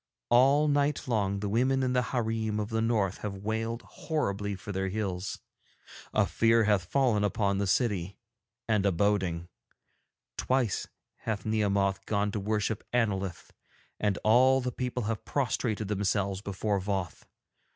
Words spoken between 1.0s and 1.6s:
long the